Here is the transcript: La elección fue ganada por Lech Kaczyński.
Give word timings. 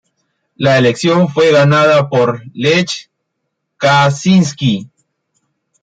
La 0.55 0.79
elección 0.79 1.29
fue 1.29 1.51
ganada 1.51 2.09
por 2.09 2.41
Lech 2.55 3.11
Kaczyński. 3.77 4.89